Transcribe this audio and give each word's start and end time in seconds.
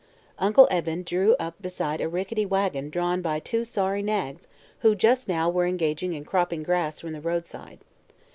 Uncle 0.39 0.67
Eben 0.71 1.03
drew 1.03 1.35
up 1.35 1.61
beside 1.61 2.01
a 2.01 2.07
rickety 2.09 2.43
wagon 2.43 2.89
drawn 2.89 3.21
by 3.21 3.39
two 3.39 3.63
sorry 3.63 4.01
nags 4.01 4.47
who 4.79 4.95
just 4.95 5.27
now 5.27 5.47
were 5.47 5.67
engaged 5.67 6.01
in 6.01 6.25
cropping 6.25 6.63
grass 6.63 6.99
from 6.99 7.11
the 7.13 7.21
roadside. 7.21 7.77